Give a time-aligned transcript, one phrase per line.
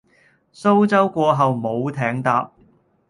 [0.51, 2.51] 蘇州過後冇艇搭